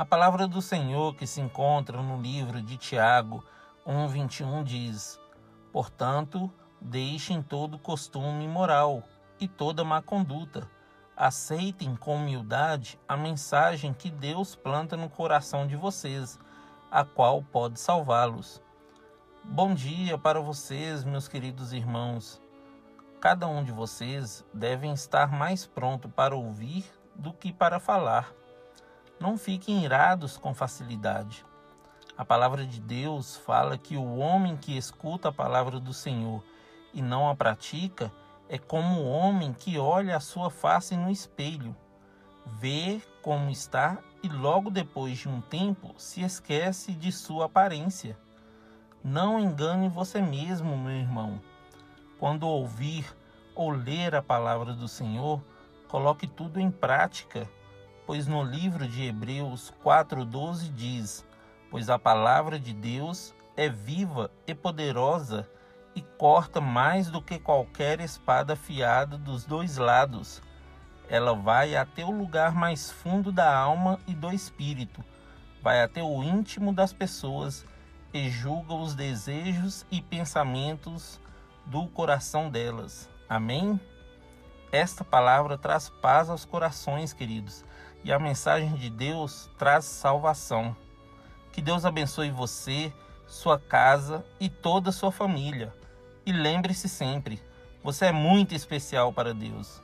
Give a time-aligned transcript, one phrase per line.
[0.00, 3.44] A palavra do Senhor que se encontra no livro de Tiago
[3.86, 5.20] 1:21 diz:
[5.70, 9.02] Portanto, deixem todo costume imoral
[9.38, 10.66] e toda má conduta.
[11.14, 16.40] Aceitem com humildade a mensagem que Deus planta no coração de vocês,
[16.90, 18.58] a qual pode salvá-los.
[19.44, 22.40] Bom dia para vocês, meus queridos irmãos.
[23.20, 28.32] Cada um de vocês devem estar mais pronto para ouvir do que para falar.
[29.20, 31.44] Não fiquem irados com facilidade.
[32.16, 36.42] A palavra de Deus fala que o homem que escuta a palavra do Senhor
[36.94, 38.10] e não a pratica
[38.48, 41.76] é como o homem que olha a sua face no espelho,
[42.46, 48.18] vê como está e logo depois de um tempo se esquece de sua aparência.
[49.04, 51.42] Não engane você mesmo, meu irmão.
[52.18, 53.04] Quando ouvir
[53.54, 55.42] ou ler a palavra do Senhor,
[55.88, 57.46] coloque tudo em prática
[58.10, 61.24] pois no livro de Hebreus 4,12 diz:
[61.70, 65.48] Pois a palavra de Deus é viva e poderosa
[65.94, 70.42] e corta mais do que qualquer espada afiada dos dois lados.
[71.08, 75.04] Ela vai até o lugar mais fundo da alma e do espírito,
[75.62, 77.64] vai até o íntimo das pessoas
[78.12, 81.20] e julga os desejos e pensamentos
[81.64, 83.08] do coração delas.
[83.28, 83.78] Amém?
[84.72, 87.64] Esta palavra traz paz aos corações, queridos,
[88.04, 90.76] e a mensagem de Deus traz salvação.
[91.52, 92.92] Que Deus abençoe você,
[93.26, 95.72] sua casa e toda a sua família.
[96.24, 97.42] E lembre-se sempre,
[97.82, 99.80] você é muito especial para Deus.